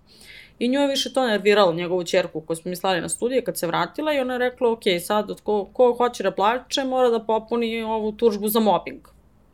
[0.59, 3.57] I nju je više to nerviralo, njegovu čerku koju smo mi slali na studije kad
[3.57, 7.09] se vratila i ona je rekla, ok, sad od ko, ko hoće da plače mora
[7.09, 9.07] da popuni ovu tužbu za mobbing.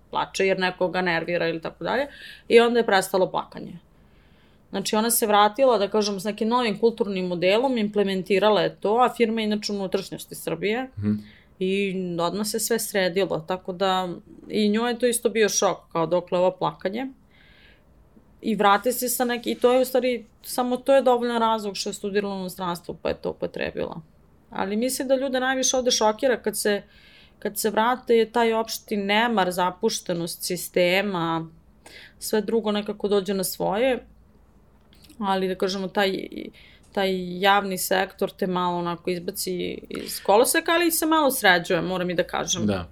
[0.09, 2.07] Plače jer nekoga nervira ili tako dalje.
[2.47, 3.79] I onda je prestalo plakanje.
[4.69, 9.13] Znači ona se vratila, da kažem, s nekim novim kulturnim modelom, implementirala je to, a
[9.13, 10.89] firma je inače u unutrašnjosti Srbije.
[10.97, 11.13] Mhm.
[11.59, 14.09] I odmah se sve sredilo, tako da
[14.49, 17.07] i njoj je to isto bio šok, kao dokle ovo plakanje.
[18.41, 21.77] I vrate se sa neki, i to je u stvari, samo to je dovoljno razlog
[21.77, 24.01] što je studirala u inostranstvu, pa je to upotrebila.
[24.49, 26.81] Ali mislim da ljude najviše ovde šokira kad se,
[27.39, 31.47] kad se vrate je taj opšti nemar, zapuštenost sistema,
[32.19, 34.05] sve drugo nekako dođe na svoje,
[35.19, 36.27] ali da kažemo taj,
[36.91, 42.15] taj javni sektor te malo onako izbaci iz koloseka, ali se malo sređuje, moram i
[42.15, 42.65] da kažem.
[42.65, 42.87] Da.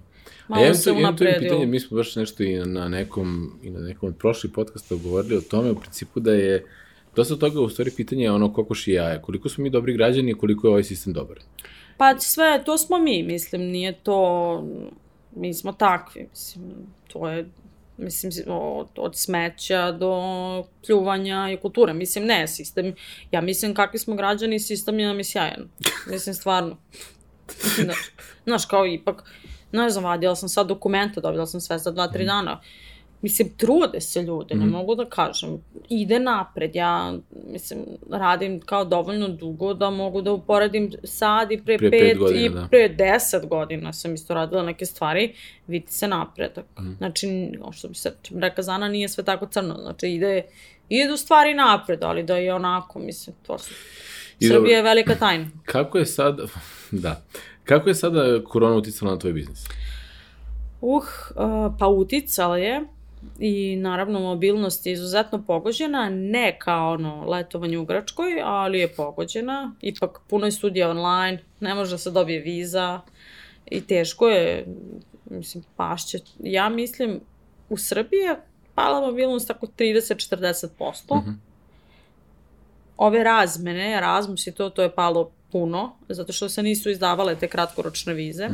[0.48, 3.70] Malo ja se imam tu, imam pitanje, mi smo baš nešto i na nekom, i
[3.70, 6.64] na nekom od prošlih podcasta govorili o tome, u principu da je
[7.16, 10.30] dosta toga u stvari pitanje je ono kokoš i jaja, koliko smo mi dobri građani
[10.30, 11.38] i koliko je ovaj sistem dobar.
[11.96, 14.64] Pa sve, to smo mi, mislim, nije to...
[15.36, 16.64] Mi smo takvi, mislim,
[17.12, 17.46] to je
[18.00, 21.94] mislim, od, od smeća do pljuvanja i kulture.
[21.94, 22.94] Mislim, ne, sistem,
[23.30, 25.68] ja mislim kakvi smo građani, sistem je nam je sjajan.
[26.06, 26.76] Mislim, stvarno.
[27.84, 27.98] Znaš,
[28.44, 29.24] znaš, kao ipak,
[29.72, 32.60] ne znam, vadila sam sad dokumenta, dobila sam sve za dva, tri dana.
[33.22, 34.68] Mislim, trude se ljude, ne Mhm.
[34.68, 35.58] mogu da kažem.
[35.88, 37.78] Ide napred, ja, mislim,
[38.10, 42.40] radim kao dovoljno dugo da mogu da uporedim sad i pre, Pre pet, pet godina,
[42.40, 42.66] i da.
[42.68, 45.34] pre deset godina sam isto radila neke stvari,
[45.66, 46.64] vidi se napredak.
[46.78, 46.92] Mhm.
[46.92, 47.28] Znači,
[47.72, 49.74] što bi se reka Zana, nije sve tako crno.
[49.74, 50.42] Znači, ide,
[50.88, 53.74] idu stvari napred, ali da je onako, mislim, to su...
[54.38, 55.50] I Srbija dobro- je velika tajna.
[55.64, 56.40] Kako je sad,
[56.92, 57.22] da,
[57.70, 59.64] kako je sada korona uticala na tvoj biznis?
[60.80, 61.02] Uh,
[61.78, 62.84] pa uticala je
[63.38, 69.74] i naravno mobilnost je izuzetno pogođena, ne kao ono letovanje u Grčkoj, ali je pogođena.
[69.80, 73.00] Ipak puno je studija online, ne može da se dobije viza
[73.66, 74.66] i teško je,
[75.30, 76.18] mislim, pašće.
[76.40, 77.20] Ja mislim,
[77.68, 78.40] u Srbiji je
[78.74, 81.20] pala mobilnost tako 30-40%.
[81.20, 81.30] Mhm.
[82.96, 87.48] Ove razmene, Erasmus i to, to je palo puno, zato što se nisu izdavale te
[87.48, 88.48] kratkoročne vize.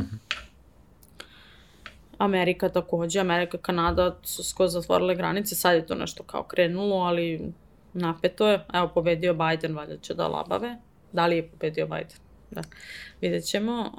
[2.17, 7.53] Amerika takođe, Amerika, Kanada su skoro zatvorile granice, sad je to nešto kao krenulo, ali
[7.93, 8.65] napeto je.
[8.73, 10.77] Evo, pobedio Biden, valjda će da labave.
[11.11, 12.17] Da li je pobedio Biden?
[12.51, 12.61] Da,
[13.21, 13.91] vidjet ćemo.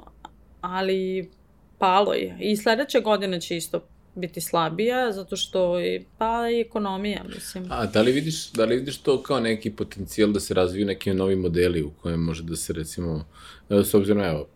[0.61, 1.31] Ali
[1.77, 2.37] palo je.
[2.39, 3.81] I sledeće godine će isto
[4.19, 7.65] biti slabija, zato što je pala i ekonomija, mislim.
[7.69, 11.13] A da li vidiš, da li vidiš to kao neki potencijal da se razviju neki
[11.13, 13.25] novi modeli u kojem može da se recimo,
[13.69, 14.47] s obzirom, evo,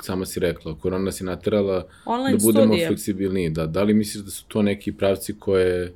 [0.00, 2.86] sama si rekla, korona si naterala Online da budemo studije.
[2.86, 5.94] fleksibilniji, da, da li misliš da su to neki pravci koje,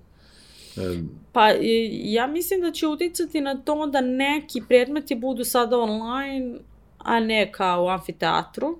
[1.32, 6.58] Pa i- ja mislim da će uticati na to da neki predmeti budu sada online,
[6.98, 8.78] a ne kao u amfiteatru.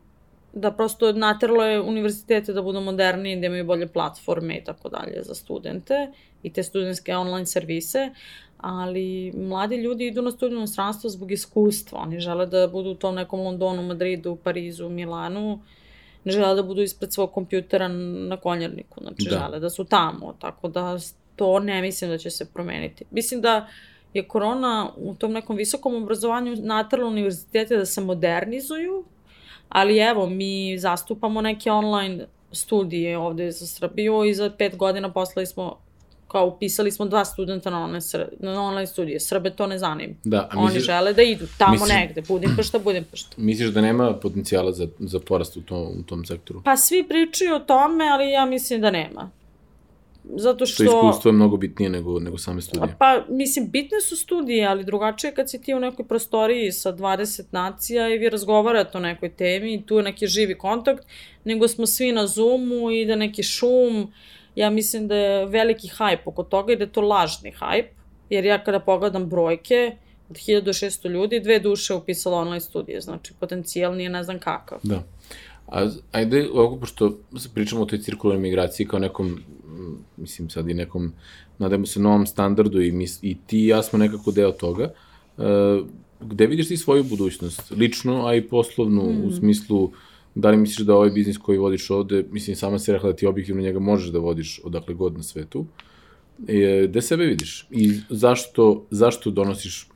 [0.60, 5.22] Da prosto nateralo je univerzitete da budu moderniji, da imaju bolje platforme i tako dalje
[5.22, 8.10] za studente i te studentske online servise,
[8.58, 11.98] ali mladi ljudi idu na studiju inostranstvo zbog iskustva.
[11.98, 15.60] Oni žele da budu u tom nekom Londonu, Madridu, Parizu, Milanu,
[16.24, 19.30] ne žele da budu ispred svog kompjutera na konjerniku, znači Da.
[19.30, 20.98] žele da su tamo, tako da
[21.36, 23.04] to ne mislim da će se promeniti.
[23.10, 23.68] Mislim da
[24.14, 29.04] je korona u tom nekom visokom obrazovanju natrala univerzitete da se modernizuju,
[29.68, 35.46] ali evo, mi zastupamo neke online studije ovde za Srbiju i za pet godina poslali
[35.46, 35.76] smo
[36.28, 39.20] kao upisali smo dva studenta na online, sr- na online studije.
[39.20, 40.14] Srbe to ne zanima.
[40.24, 43.34] da, a Oni misliš, žele da idu tamo misliš- negde, Budimpešta, Budimpešta.
[43.36, 46.62] misliš da nema potencijala za, za porast u tom, u tom sektoru?
[46.62, 49.30] Pa svi pričaju o tome, ali ja mislim da nema.
[50.36, 50.84] Zato Što što...
[50.84, 52.96] iskustvo je mnogo bitnije nego, nego same studije.
[52.98, 57.42] Pa, mislim, bitne su studije, ali drugačije kad si ti u nekoj prostoriji sa 20
[57.50, 61.06] nacija i vi razgovarate o nekoj temi i tu je neki živi kontakt,
[61.44, 64.12] nego smo svi na Zoomu i da neki šum.
[64.54, 67.86] Ja mislim da je veliki hajp oko toga i da je to lažni hajp,
[68.30, 69.96] jer ja kada pogledam brojke,
[70.30, 74.78] od 1600 ljudi, dve duše upisalo online studije, znači potencijal nije ne znam kakav.
[74.82, 75.02] Da.
[75.68, 77.18] A, ajde, ovako, pošto
[77.54, 79.38] pričamo o toj cirkularnoj migraciji kao nekom,
[80.16, 81.12] mislim sad i nekom,
[81.58, 84.92] nadajmo se novom standardu i, mis, i ti i ja smo nekako deo toga,
[85.38, 85.42] e,
[86.20, 89.24] gde vidiš ti svoju budućnost, lično, a i poslovnu, mm.
[89.24, 89.90] u smislu,
[90.34, 93.26] da li misliš da ovaj biznis koji vodiš ovde, mislim, sama si rekla da ti
[93.26, 95.66] objektivno njega možeš da vodiš odakle god na svetu,
[96.48, 99.88] e, gde sebe vidiš i zašto, zašto donosiš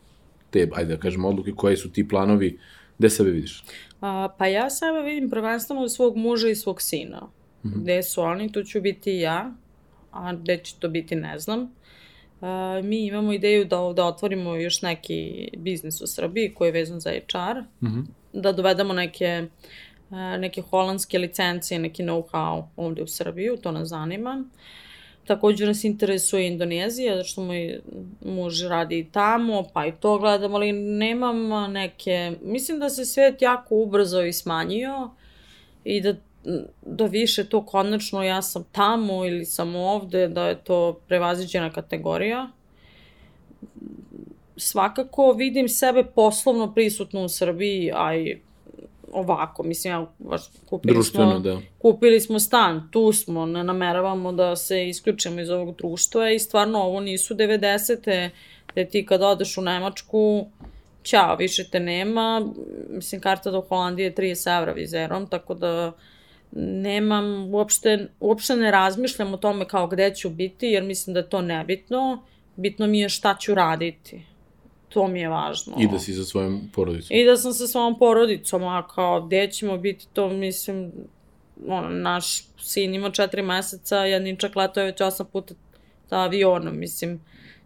[0.51, 2.59] te, ajde da kažem, odluke, koje su ti planovi,
[2.99, 3.65] gde sebe vidiš?
[4.03, 7.21] A, pa ja sebe vidim prvenstveno svog muža i svog sina.
[7.65, 7.83] Mm -hmm.
[7.83, 9.53] Gde su oni, tu ću biti ja,
[10.13, 11.75] a gde će to biti ne znam.
[12.41, 17.01] A, mi imamo ideju da ovde otvorimo još neki biznis u Srbiji koji je vezan
[17.01, 18.05] za HR, mm -hmm.
[18.33, 19.47] da dovedemo neke,
[20.39, 24.45] neke holandske licencije, neki know-how ovde u Srbiju, to nas zanima.
[25.27, 27.81] Takođe nas interesuje Indonezija, zato što moj
[28.25, 32.33] muž radi tamo, pa i to gledam, ali nemam neke...
[32.43, 35.11] Mislim da se svet jako ubrzao i smanjio
[35.85, 36.15] i da,
[36.87, 42.51] da više to konačno ja sam tamo ili sam ovde, da je to prevaziđena kategorija.
[44.57, 48.41] Svakako vidim sebe poslovno prisutno u Srbiji, a i
[49.13, 51.59] ovako, mislim, ja baš kupili Društveno, smo, da.
[51.79, 56.79] kupili smo stan, tu smo, ne nameravamo da se isključimo iz ovog društva i stvarno
[56.79, 58.31] ovo nisu 90.
[58.75, 60.47] da ti kad odeš u Nemačku,
[61.03, 62.49] ćao, više te nema,
[62.89, 65.93] mislim, karta do Holandije je 30 evra vizerom, tako da
[66.57, 71.29] nemam, uopšte, uopšte ne razmišljam o tome kao gde ću biti, jer mislim da je
[71.29, 72.23] to nebitno,
[72.57, 74.23] bitno mi je šta ću raditi.
[74.93, 75.75] To mi je važno.
[75.79, 77.17] I da si sa svojom porodicom.
[77.17, 80.93] I da sam sa svojom porodicom, a kao gde ćemo biti, to mislim,
[81.69, 85.55] ono, naš sin ima četiri meseca, jedničak leto je već osam puta
[86.09, 87.21] sa avionom, mislim,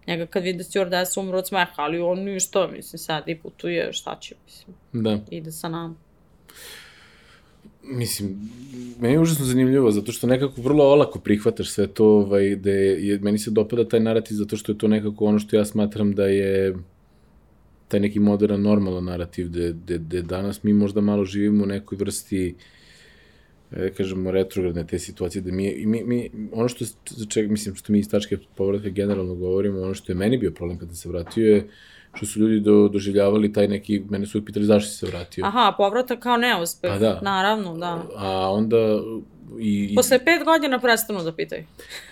[0.07, 4.19] njega kad vide stewardesa umru od smeha, ali on ništa, mislim, sad i putuje, šta
[4.21, 5.19] će, mislim, Da.
[5.31, 5.95] ide sa nama.
[7.83, 8.51] Mislim,
[9.01, 13.19] meni je užasno zanimljivo, zato što nekako vrlo olako prihvataš sve to, ovaj, da je,
[13.19, 16.27] meni se dopada taj narativ, zato što je to nekako ono što ja smatram da
[16.27, 16.75] je
[17.89, 21.99] taj neki modern, normalan narativ, gde, gde, gde danas mi možda malo živimo u nekoj
[21.99, 22.55] vrsti
[23.73, 27.93] e, kažemo, retrogradne te situacije, da mi, mi, mi ono što, za čega, mislim, što
[27.93, 31.55] mi iz tačke povratka generalno govorimo, ono što je meni bio problem kada se vratio
[31.55, 31.69] je
[32.17, 35.45] što su ljudi do, doživljavali taj neki, mene su pitali zašto si se vratio.
[35.45, 36.91] Aha, povratak kao neuspeh.
[36.91, 37.21] Pa da.
[37.23, 38.07] Naravno, da.
[38.17, 39.01] A onda
[39.61, 41.65] i, Posle pet godina prestanu da pitaju.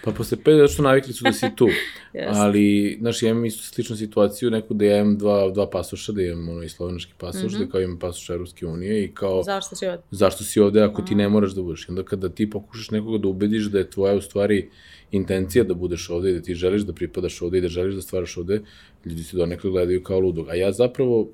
[0.04, 1.68] Pa posle pet, zato što navikli su da si tu.
[2.14, 2.30] Yes.
[2.32, 6.22] Ali, znaš, ja imam isto sličnu situaciju, neku da ja imam dva, dva pasoša, da
[6.22, 7.64] imam ono i slovenački pasoš, mm -hmm.
[7.64, 9.42] da kao imam pasoš Evropske unije i kao...
[9.42, 10.02] Zašto si ovde?
[10.10, 11.88] Zašto si ovde ako ti ne moraš da budeš?
[11.88, 14.70] Onda kada ti pokušaš nekoga da ubediš da je tvoja u stvari
[15.10, 18.02] intencija da budeš ovde i da ti želiš da pripadaš ovde i da želiš da
[18.02, 18.60] stvaraš ovde,
[19.04, 20.48] ljudi se donekle gledaju kao ludog.
[20.48, 21.28] A ja zapravo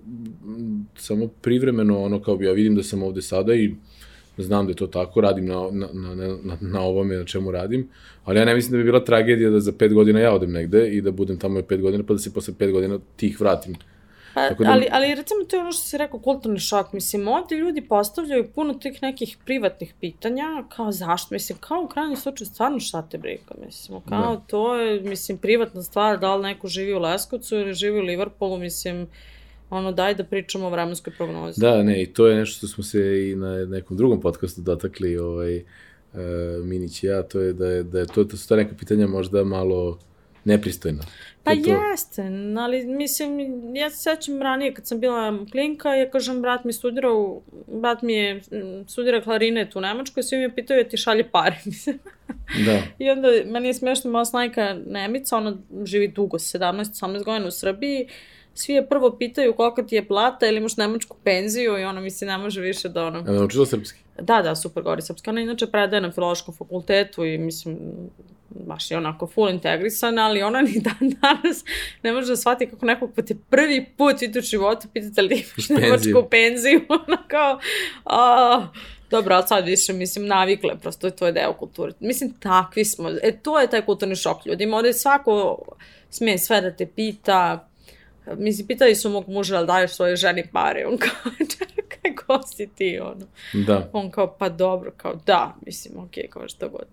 [0.44, 3.74] m, samo privremeno ono kao ja vidim da sam ovde sada i
[4.42, 7.88] znam da je to tako, radim na, na, na, na, na ovome na čemu radim,
[8.24, 10.88] ali ja ne mislim da bi bila tragedija da za pet godina ja odem negde
[10.88, 13.74] i da budem tamo pet godina, pa da se posle pet godina tih vratim.
[14.34, 16.92] Pa, Tako da- ali, ali recimo to je ono što si rekao, kulturni šok.
[16.92, 22.16] Mislim, ovde ljudi postavljaju puno tih nekih privatnih pitanja, kao zašto, mislim, kao u krajnjem
[22.16, 24.42] slučaju stvarno šta te briga, mislim, kao Da.
[24.46, 28.58] to je, mislim, privatna stvar, da li neko živi u Leskovcu ili živi u Liverpoolu,
[28.58, 29.06] mislim,
[29.70, 31.60] ono, daj da pričamo o vremenskoj prognozi.
[31.60, 35.18] Da, ne, i to je nešto što smo se i na nekom drugom podcastu dotakli,
[35.18, 36.20] ovaj, uh,
[36.64, 39.06] Minić i ja, to je da je, da je to, to su ta neka pitanja
[39.06, 39.98] možda malo
[40.44, 41.02] nepristojna.
[41.44, 41.82] Pa To je to.
[41.90, 42.22] jeste,
[42.58, 43.40] ali mislim,
[43.76, 48.14] ja se sećam ranije kad sam bila klinka, ja kažem, brat mi studirao, brat mi
[48.14, 51.98] je mm, studira klarinet u Nemačkoj, svi me pitaju, ja ti šalje pare, mislim.
[52.66, 57.50] Da, I onda, meni je smešno, moja snajka Nemica, ona živi dugo, 17-18 godina u
[57.50, 58.08] Srbiji,
[58.54, 62.26] svi je prvo pitaju kolika ti je plata ili imaš nemačku penziju i ona misli
[62.26, 63.18] ne može više da ono...
[63.18, 63.98] a naučila srpski?
[64.20, 65.30] Da, da, super govori srpski.
[65.30, 67.78] Ona inače predaje na filološkom fakultetu i mislim,
[68.50, 71.64] baš je onako full integrisana, ali ona ni dan danas
[72.02, 75.34] ne može da shvati kako nekog pa te prvi put vidi u životu pitate li
[75.34, 76.80] imaš nemačku penziju.
[77.06, 77.58] Ona kao,
[78.04, 78.66] a,
[79.10, 81.92] dobro, ali sad više, mislim, navikle, prosto to je deo kulture.
[82.00, 83.10] Mislim, takvi smo.
[83.22, 84.76] E, to je taj kulturni šok ljudima.
[84.76, 85.58] Ovde svako
[86.10, 87.69] sme sve da te pita,
[88.36, 90.86] Mislim, pitali su mog muža da li daješ svojoj ženi pare.
[90.86, 93.26] On kao, čekaj, ko si ti, ono.
[93.66, 93.90] Da.
[93.92, 96.86] On kao, pa dobro, kao da, mislim, okej, kao što god.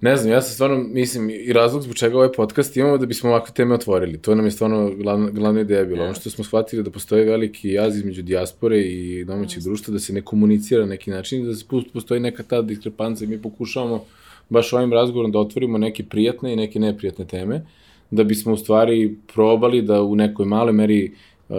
[0.00, 3.30] Ne znam, ja sam stvarno, mislim, i razlog zbog čega ovaj podcast imamo da bismo
[3.30, 4.22] ovakve teme otvorili.
[4.22, 6.04] To nam je stvarno glavna, glavna ideja bila.
[6.04, 10.12] Ono što smo shvatili da postoji veliki jaz između dijaspore i domaćeg društva, da se
[10.12, 14.04] ne komunicira na neki način, da se postoji neka ta diskrepanca i mi pokušavamo
[14.48, 17.66] baš ovim razgovorom da otvorimo neke prijatne i neke neprijatne teme,
[18.10, 21.12] da bismo u stvari probali da u nekoj maloj meri
[21.48, 21.56] uh,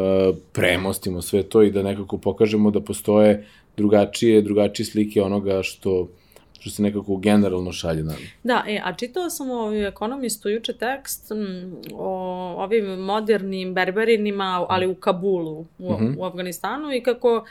[0.51, 3.45] premostimo sve to i da nekako pokažemo da postoje
[3.77, 6.07] drugačije, drugačije slike onoga što
[6.59, 11.31] što se nekako generalno šalje na Da, e, a čitala sam u ekonomistu juče tekst
[11.31, 12.09] m, o
[12.57, 16.13] ovim modernim berberinima, ali u Kabulu, u, Mhm.
[16.17, 17.45] u Afganistanu i kako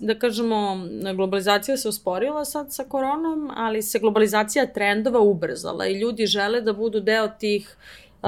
[0.00, 6.26] da kažemo, globalizacija se usporila sad sa koronom, ali se globalizacija trendova ubrzala i ljudi
[6.26, 7.76] žele da budu deo tih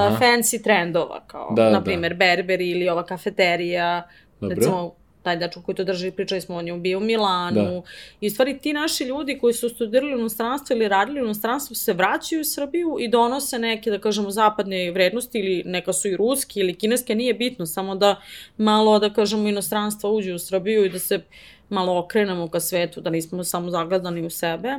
[0.07, 0.25] Aha.
[0.25, 1.85] fancy trendova, kao, Da, na da.
[1.85, 4.09] primer, berberi ili ova kafeterija,
[4.41, 4.57] Dobro.
[4.57, 7.65] recimo, taj dečko koji to drži, pričali smo o njemu, bio u Milanu.
[7.65, 7.83] Da.
[8.21, 11.75] I u stvari ti naši ljudi koji su studirali u inostranstvu ili radili u inostranstvu
[11.75, 16.17] se vraćaju u Srbiju i donose neke, da kažemo, zapadne vrednosti ili neka su i
[16.17, 18.17] ruski ili kineske, nije bitno, samo da
[18.57, 21.21] malo, da kažemo, inostranstva uđe u Srbiju i da se
[21.69, 24.79] malo okrenemo ka svetu, da nismo samo zagledani u sebe.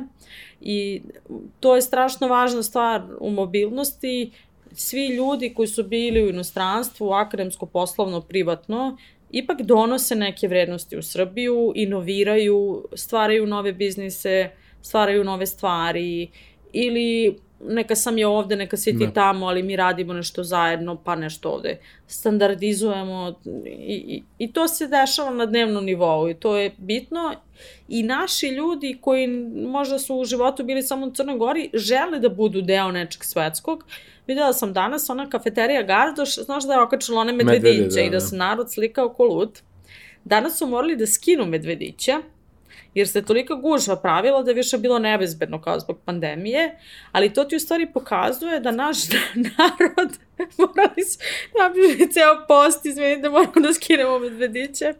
[0.60, 1.02] I
[1.60, 4.30] to je strašno važna stvar u mobilnosti.
[4.72, 8.96] Svi ljudi koji su bili u inostranstvu, akademsko, poslovno, privatno,
[9.30, 14.50] ipak donose neke vrednosti u Srbiju, inoviraju, stvaraju nove biznise,
[14.82, 16.28] stvaraju nove stvari
[16.72, 17.36] ili
[17.68, 19.12] neka sam je ovde, neka si ti Da.
[19.12, 23.34] tamo, ali mi radimo nešto zajedno, pa nešto ovde standardizujemo
[23.66, 27.34] i, i, i to se dešava na dnevnom nivou i to je bitno
[27.88, 29.26] i naši ljudi koji
[29.66, 33.84] možda su u životu bili samo u Crnoj Gori žele da budu deo nečeg svetskog.
[34.30, 38.10] Videla sam danas ona kafeterija Gardoš, znaš da je okačila one Medvede, medvediće da, i
[38.10, 38.20] da da.
[38.20, 39.60] se narod slikao ko lud.
[40.24, 42.16] Danas su morali da skinu medvediće,
[42.94, 46.78] jer se tolika gužva pravila da je više bilo nebezbedno kao zbog pandemije,
[47.12, 48.98] ali to ti u stvari pokazuje da naš
[49.58, 50.18] narod
[50.58, 51.18] morali su
[51.58, 54.94] napraviti ceo post, izmeni da moramo da skinemo medvediće.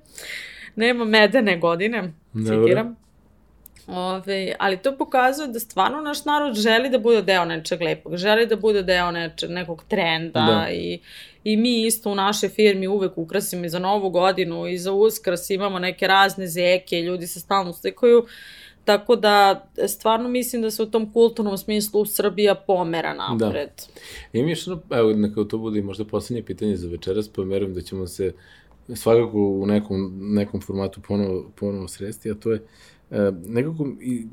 [0.76, 2.62] Nema medene godine, Dobro.
[2.62, 2.96] citiram.
[3.86, 8.46] Ove, ali to pokazuje da stvarno naš narod želi da bude deo nečeg lepog, želi
[8.46, 10.70] da bude deo nečeg, nekog trenda Da.
[10.72, 11.00] i,
[11.44, 15.50] i mi isto u našoj firmi uvek ukrasimo i za novu godinu i za uskrs
[15.50, 18.26] imamo neke razne zeke, ljudi se stalno slikaju,
[18.84, 23.70] tako da stvarno mislim da se u tom kulturnom smislu Srbija pomera napred.
[24.32, 27.80] Ima još ono, evo, neka to bude možda poslednje pitanje za večeras, pa verujem da
[27.80, 28.32] ćemo se
[28.94, 32.62] svakako u nekom, nekom formatu ponovo, ponovo sresti, a to je e,
[33.46, 34.26] nekako, i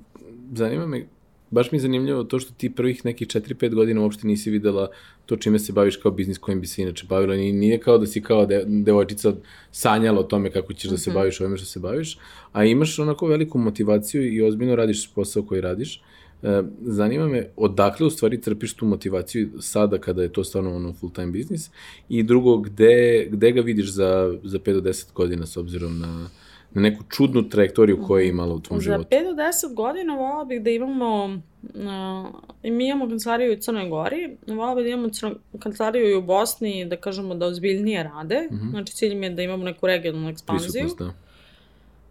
[0.53, 1.05] zanima me,
[1.51, 4.89] baš mi je zanimljivo to što ti prvih nekih 4-5 godina uopšte nisi videla
[5.25, 7.35] to čime se baviš kao biznis kojim bi se inače bavila.
[7.35, 9.33] Ni- Nije kao da si kao de, devojčica
[9.71, 12.17] sanjala o tome kako ćeš da se baviš ovime što se baviš,
[12.51, 16.01] a imaš onako veliku motivaciju i ozbiljno radiš posao koji radiš.
[16.43, 20.93] E, zanima me odakle u stvari crpiš tu motivaciju sada kada je to stvarno ono
[20.93, 21.69] full time biznis
[22.09, 26.29] i drugo gde, gde ga vidiš za, za 5 do 10 godina s obzirom na,
[26.77, 29.09] na neku čudnu trajektoriju koju je imala u tvom Za životu.
[29.11, 32.29] 5 do 10 godina volala bih da imamo, uh,
[32.63, 36.85] mi imamo kancelariju u Crnoj Gori, volala bih da imamo crno, kancelariju i u Bosni,
[36.85, 38.69] da kažemo da ozbiljnije rade, Mhm.
[38.69, 40.71] znači cilj mi je da imamo neku regionalnu ekspanziju.
[40.71, 41.27] Prisutnost, da.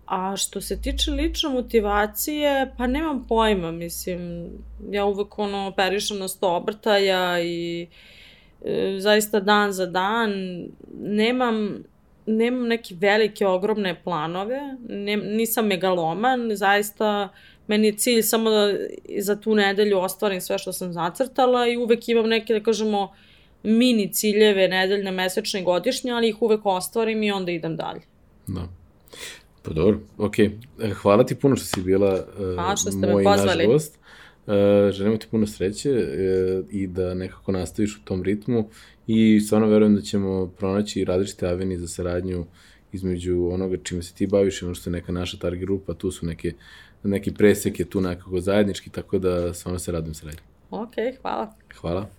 [0.06, 4.48] A što se tiče lične motivacije, pa nemam pojma, mislim,
[4.90, 7.86] ja uvek ono operišem na sto obrtaja i
[8.64, 10.30] e, zaista dan za dan
[11.02, 11.74] nemam,
[12.26, 17.28] nemam neke velike, ogromne planove, ne, nisam megaloman, zaista
[17.66, 18.72] meni je cilj samo da
[19.18, 23.12] za tu nedelju ostvarim sve što sam zacrtala i uvek imam neke, da kažemo,
[23.62, 28.00] mini ciljeve nedeljne, mesečne godišnje, ali ih uvek ostvarim i onda idem dalje.
[28.46, 28.68] Da.
[29.62, 30.50] Pa dobro, okej.
[30.82, 33.66] E, Hvala ti puno što si bila uh, Hvala što ste me moj naš pozvali.
[33.66, 33.98] gost.
[34.46, 38.68] Uh, želimo ti puno sreće uh, i da nekako nastaviš u tom ritmu
[39.06, 42.46] i stvarno verujem da ćemo pronaći različite aveni za saradnju
[42.92, 46.10] između onoga čime se ti baviš i ono što je neka naša target grupa, tu
[46.10, 46.52] su neke,
[47.02, 50.40] neki presek je tu nekako zajednički, tako da stvarno se radujem saradnji.
[50.70, 51.54] Ok, hvala.
[51.80, 52.15] Hvala.